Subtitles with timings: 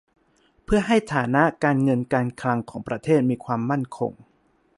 [0.63, 4.11] เพื่อให้ฐานะการเงินการคลังของประเทศมีความมั่นคง